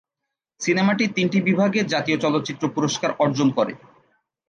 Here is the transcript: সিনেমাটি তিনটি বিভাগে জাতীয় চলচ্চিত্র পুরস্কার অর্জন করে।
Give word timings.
সিনেমাটি 0.61 1.03
তিনটি 1.15 1.37
বিভাগে 1.41 1.79
জাতীয় 1.93 2.17
চলচ্চিত্র 2.17 2.63
পুরস্কার 2.75 3.11
অর্জন 3.19 3.47
করে। 3.57 3.73